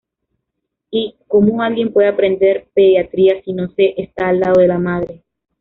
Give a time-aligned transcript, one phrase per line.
[0.89, 5.21] Y "“¿Cómo alguien puede aprender pediatría si no se está al lado la madre?